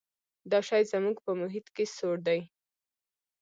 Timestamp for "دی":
2.27-2.39